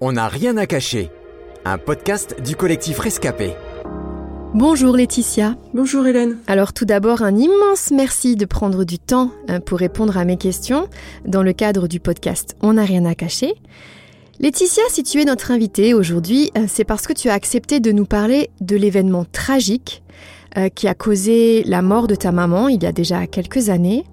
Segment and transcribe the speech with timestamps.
[0.00, 1.10] On n'a rien à cacher.
[1.64, 3.52] Un podcast du collectif Rescapé.
[4.52, 5.56] Bonjour Laetitia.
[5.72, 6.38] Bonjour Hélène.
[6.48, 10.36] Alors tout d'abord, un immense merci de prendre du temps euh, pour répondre à mes
[10.36, 10.88] questions
[11.24, 13.54] dans le cadre du podcast On n'a rien à cacher.
[14.40, 17.92] Laetitia, si tu es notre invitée aujourd'hui, euh, c'est parce que tu as accepté de
[17.92, 20.02] nous parler de l'événement tragique
[20.58, 24.04] euh, qui a causé la mort de ta maman il y a déjà quelques années.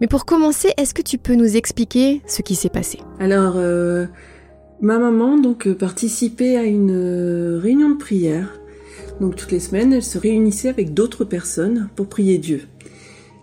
[0.00, 3.00] Mais pour commencer, est-ce que tu peux nous expliquer ce qui s'est passé?
[3.18, 4.06] Alors, euh,
[4.80, 8.58] ma maman donc euh, participait à une euh, réunion de prière.
[9.20, 12.62] Donc toutes les semaines, elle se réunissait avec d'autres personnes pour prier Dieu.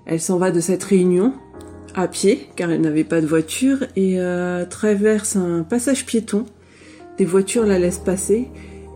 [0.06, 1.34] Elle s'en va de cette réunion
[1.94, 6.46] à pied, car elle n'avait pas de voiture, et euh, traverse un passage piéton.
[7.18, 8.48] Des voitures la laissent passer,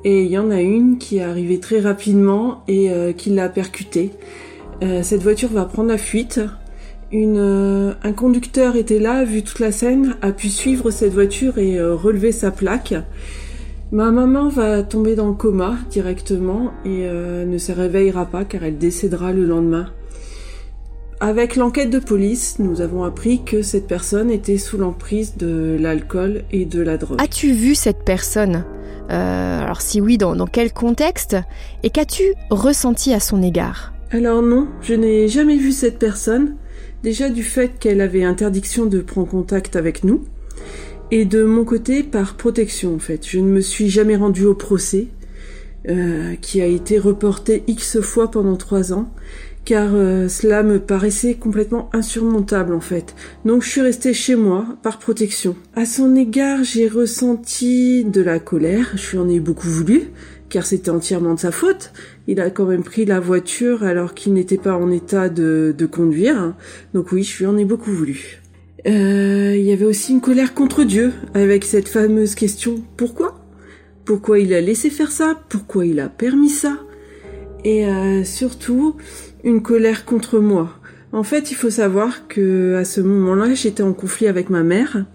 [0.05, 4.11] et il y en a une qui est arrivée très rapidement et qui l'a percutée.
[4.81, 6.39] Cette voiture va prendre la fuite.
[7.11, 11.11] Une, euh, un conducteur était là, a vu toute la scène, a pu suivre cette
[11.11, 12.93] voiture et euh, relever sa plaque.
[13.91, 18.63] Ma maman va tomber dans le coma directement et euh, ne se réveillera pas car
[18.63, 19.89] elle décédera le lendemain.
[21.19, 26.43] Avec l'enquête de police, nous avons appris que cette personne était sous l'emprise de l'alcool
[26.51, 27.19] et de la drogue.
[27.19, 28.63] As-tu vu cette personne?
[29.09, 31.35] Euh, Alors si oui, dans, dans quel contexte?
[31.81, 33.93] Et qu'as-tu ressenti à son égard?
[34.11, 36.55] Alors non, je n'ai jamais vu cette personne.
[37.03, 40.25] Déjà du fait qu'elle avait interdiction de prendre contact avec nous.
[41.11, 43.25] Et de mon côté, par protection en fait.
[43.27, 45.07] Je ne me suis jamais rendue au procès,
[45.87, 49.11] euh, qui a été reporté X fois pendant trois ans,
[49.65, 53.15] car euh, cela me paraissait complètement insurmontable en fait.
[53.45, 55.55] Donc je suis restée chez moi, par protection.
[55.75, 60.09] À son égard, j'ai ressenti de la colère, je lui en ai beaucoup voulu,
[60.49, 61.91] car c'était entièrement de sa faute.
[62.27, 65.85] Il a quand même pris la voiture alors qu'il n'était pas en état de, de
[65.85, 66.53] conduire.
[66.93, 68.41] Donc oui, je lui en ai beaucoup voulu.
[68.87, 73.45] Euh, il y avait aussi une colère contre Dieu, avec cette fameuse question pourquoi?
[74.05, 75.35] Pourquoi il a laissé faire ça?
[75.49, 76.79] Pourquoi il a permis ça?
[77.63, 78.95] Et euh, surtout,
[79.43, 80.78] une colère contre moi.
[81.11, 85.05] En fait, il faut savoir que à ce moment-là, j'étais en conflit avec ma mère,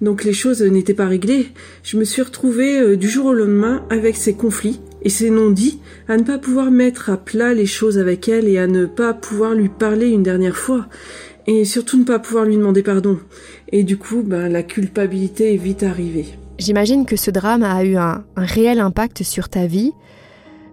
[0.00, 1.48] donc les choses n'étaient pas réglées.
[1.82, 5.80] Je me suis retrouvée euh, du jour au lendemain avec ces conflits et ces non-dits,
[6.08, 9.12] à ne pas pouvoir mettre à plat les choses avec elle et à ne pas
[9.12, 10.86] pouvoir lui parler une dernière fois
[11.46, 13.18] et surtout ne pas pouvoir lui demander pardon.
[13.70, 16.26] Et du coup, ben, la culpabilité est vite arrivée.
[16.58, 19.92] J'imagine que ce drame a eu un, un réel impact sur ta vie.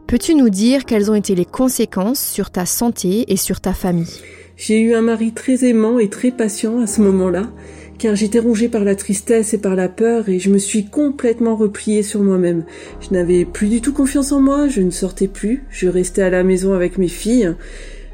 [0.07, 4.21] Peux-tu nous dire quelles ont été les conséquences sur ta santé et sur ta famille?
[4.63, 7.49] J'ai eu un mari très aimant et très patient à ce moment-là,
[7.97, 11.55] car j'étais rongée par la tristesse et par la peur et je me suis complètement
[11.55, 12.63] repliée sur moi-même.
[12.99, 16.29] Je n'avais plus du tout confiance en moi, je ne sortais plus, je restais à
[16.29, 17.55] la maison avec mes filles.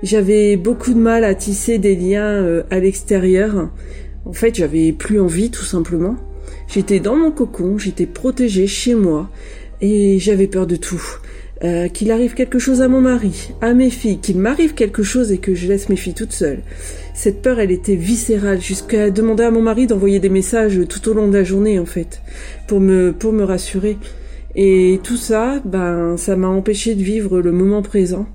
[0.03, 3.69] J'avais beaucoup de mal à tisser des liens euh, à l'extérieur.
[4.23, 6.15] En fait, j'avais plus envie tout simplement.
[6.69, 9.29] J'étais dans mon cocon, j'étais protégée chez moi
[9.81, 11.03] et j'avais peur de tout.
[11.63, 15.31] Euh, qu'il arrive quelque chose à mon mari, à mes filles, qu'il m'arrive quelque chose
[15.31, 16.59] et que je laisse mes filles toutes seules.
[17.15, 21.13] Cette peur, elle était viscérale, jusqu'à demander à mon mari d'envoyer des messages tout au
[21.13, 22.21] long de la journée, en fait,
[22.67, 23.97] pour me, pour me rassurer.
[24.55, 28.27] Et tout ça, ben, ça m'a empêché de vivre le moment présent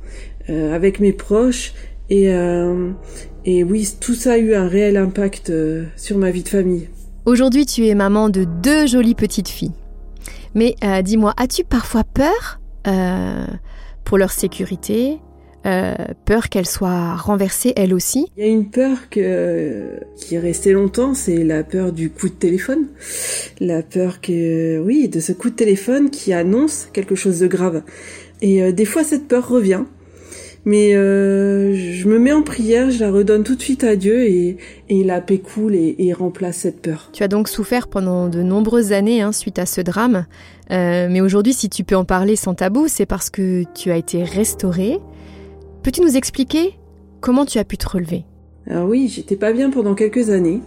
[0.50, 1.74] euh, avec mes proches.
[2.10, 2.90] Et, euh,
[3.44, 6.88] et oui, tout ça a eu un réel impact euh, sur ma vie de famille.
[7.24, 9.72] Aujourd'hui, tu es maman de deux jolies petites filles.
[10.56, 12.58] Mais euh, dis-moi, as-tu parfois peur?
[12.86, 13.46] Euh,
[14.04, 15.18] pour leur sécurité
[15.64, 15.94] euh,
[16.24, 21.14] Peur qu'elles soient renversées elles aussi Il y a une peur qui est restée longtemps,
[21.14, 22.88] c'est la peur du coup de téléphone.
[23.60, 27.82] La peur que, oui, de ce coup de téléphone qui annonce quelque chose de grave.
[28.40, 29.84] Et euh, des fois, cette peur revient.
[30.64, 34.22] Mais euh, je me mets en prière, je la redonne tout de suite à Dieu
[34.22, 34.58] et,
[34.88, 37.10] et la paix coule et, et remplace cette peur.
[37.12, 40.26] Tu as donc souffert pendant de nombreuses années hein, suite à ce drame.
[40.70, 43.96] Euh, mais aujourd'hui, si tu peux en parler sans tabou, c'est parce que tu as
[43.96, 45.00] été restaurée.
[45.82, 46.78] Peux-tu nous expliquer
[47.20, 48.24] comment tu as pu te relever?
[48.68, 50.60] Alors oui, j'étais pas bien pendant quelques années.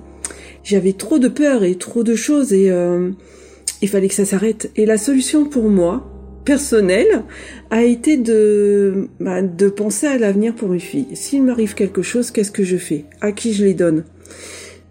[0.64, 3.12] J'avais trop de peur et trop de choses et euh,
[3.82, 4.72] il fallait que ça s'arrête.
[4.76, 6.12] Et la solution pour moi,
[6.46, 7.24] personnelle,
[7.72, 11.08] a été de, bah, de penser à l'avenir pour mes filles.
[11.14, 13.06] S'il m'arrive quelque chose, qu'est-ce que je fais?
[13.22, 14.06] À qui je les donne?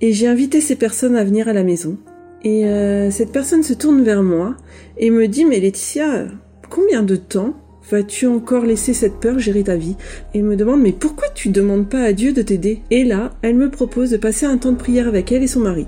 [0.01, 1.97] Et j'ai invité ces personnes à venir à la maison.
[2.43, 4.57] Et euh, cette personne se tourne vers moi
[4.99, 6.27] et me dit Mais Laetitia,
[6.69, 7.55] combien de temps
[7.91, 9.97] vas-tu encore laisser cette peur gérer ta vie?
[10.35, 12.83] Et me demande Mais pourquoi tu demandes pas à Dieu de t'aider?
[12.91, 15.61] Et là, elle me propose de passer un temps de prière avec elle et son
[15.61, 15.87] mari.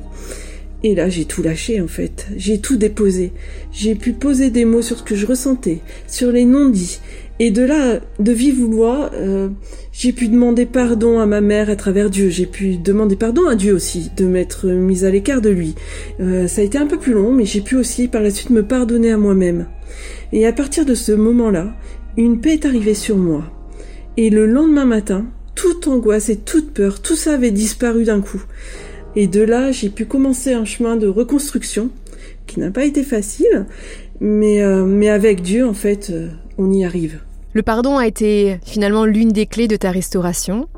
[0.83, 2.27] Et là, j'ai tout lâché en fait.
[2.37, 3.33] J'ai tout déposé.
[3.73, 7.01] J'ai pu poser des mots sur ce que je ressentais, sur les non-dits.
[7.39, 9.49] Et de là, de vive voix, euh,
[9.93, 12.31] j'ai pu demander pardon à ma mère à travers Dieu.
[12.31, 15.75] J'ai pu demander pardon à Dieu aussi, de m'être mise à l'écart de lui.
[16.21, 18.51] Euh, ça a été un peu plus long, mais j'ai pu aussi par la suite
[18.51, 19.67] me pardonner à moi-même.
[20.33, 21.75] Et à partir de ce moment-là,
[22.17, 23.45] une paix est arrivée sur moi.
[24.17, 28.43] Et le lendemain matin, toute angoisse et toute peur, tout ça avait disparu d'un coup.
[29.17, 31.91] Et de là, j'ai pu commencer un chemin de reconstruction
[32.47, 33.67] qui n'a pas été facile,
[34.21, 36.29] mais, euh, avec Dieu, en fait, euh,
[36.59, 37.21] on y arrive.
[37.55, 40.69] Le pardon a été finalement l'une des clés de ta restauration.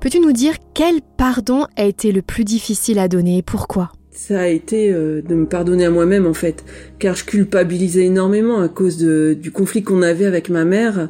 [0.00, 3.92] Peux-tu nous dire quel pardon a été le plus difficile à donner et pourquoi?
[4.12, 6.64] Ça a été euh, de me pardonner à moi-même en fait,
[6.98, 11.08] car je culpabilisais énormément à cause de, du conflit qu'on avait avec ma mère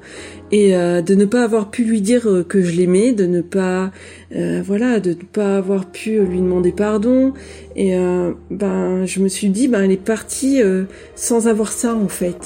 [0.53, 3.41] et euh, de ne pas avoir pu lui dire euh, que je l'aimais, de ne
[3.41, 3.91] pas
[4.31, 7.33] voilà, de ne pas avoir pu lui demander pardon
[7.75, 7.97] et
[8.51, 10.61] ben je me suis dit ben elle est partie
[11.17, 12.39] sans avoir ça en fait.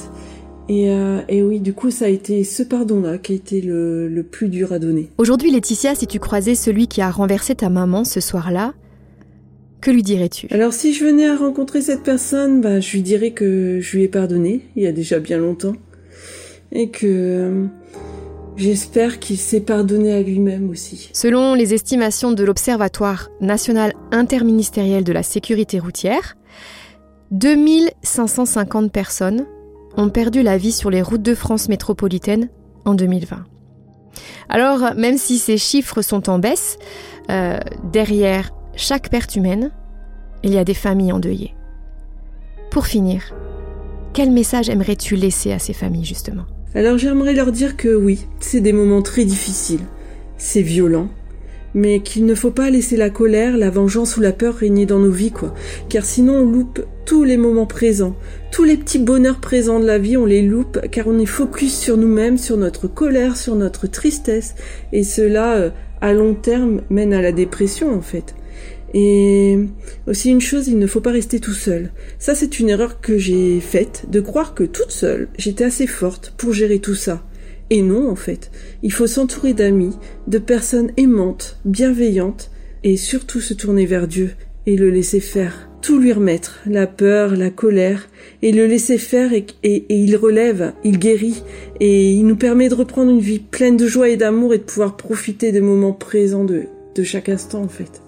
[0.71, 0.87] Et,
[1.29, 4.49] et, oui, du coup, ça a été ce pardon-là qui a été le, le plus
[4.49, 5.11] dur à donner.
[5.19, 8.73] Aujourd'hui, Laetitia, si tu croisais celui qui a renversé ta maman ce soir-là,
[9.85, 10.49] que lui dirais-tu?
[10.51, 14.05] Alors si je venais à rencontrer cette personne, bah, je lui dirais que je lui
[14.05, 15.77] ai pardonné il y a déjà bien longtemps
[16.73, 17.67] et que euh,
[18.57, 21.11] j'espère qu'il s'est pardonné à lui-même aussi.
[21.13, 26.35] Selon les estimations de l'Observatoire national interministériel de la sécurité routière,
[27.33, 29.45] 2550 personnes
[29.99, 32.49] ont perdu la vie sur les routes de France métropolitaine
[32.87, 33.45] en 2020.
[34.49, 36.79] Alors, même si ces chiffres sont en baisse,
[37.31, 37.59] euh,
[37.93, 39.71] derrière chaque perte humaine,
[40.43, 41.55] il y a des familles endeuillées.
[42.71, 43.35] Pour finir,
[44.13, 46.45] quel message aimerais-tu laisser à ces familles justement?
[46.75, 49.85] Alors j'aimerais leur dire que oui, c'est des moments très difficiles,
[50.39, 51.09] c'est violent,
[51.73, 54.99] mais qu'il ne faut pas laisser la colère, la vengeance ou la peur régner dans
[54.99, 55.55] nos vies, quoi.
[55.89, 58.17] Car sinon on loupe tous les moments présents,
[58.51, 61.79] tous les petits bonheurs présents de la vie, on les loupe, car on est focus
[61.79, 64.55] sur nous-mêmes, sur notre colère, sur notre tristesse,
[64.93, 65.71] et cela, euh,
[66.01, 68.35] à long terme, mène à la dépression, en fait.
[68.95, 69.59] Et
[70.07, 71.91] aussi une chose, il ne faut pas rester tout seul.
[72.21, 76.33] Ça, c'est une erreur que j'ai faite, de croire que toute seule, j'étais assez forte
[76.37, 77.25] pour gérer tout ça.
[77.71, 78.53] Et non, en fait.
[78.85, 79.97] Il faut s'entourer d'amis,
[80.29, 82.51] de personnes aimantes, bienveillantes,
[82.85, 84.31] et surtout se tourner vers Dieu
[84.67, 85.69] et le laisser faire.
[85.83, 88.09] Tout lui remettre, la peur, la colère,
[88.43, 91.43] et le laisser faire et, et, il relève, il guérit,
[91.81, 94.63] et il nous permet de reprendre une vie pleine de joie et d'amour et de
[94.63, 96.65] pouvoir profiter des moments présents de,
[96.95, 98.04] de chaque instant en fait.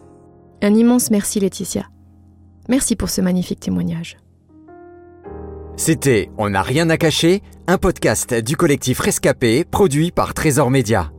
[0.67, 1.85] Un immense merci Laetitia.
[2.69, 4.17] Merci pour ce magnifique témoignage.
[5.77, 11.13] C'était On n'a rien à cacher, un podcast du collectif Rescapé produit par Trésor Média.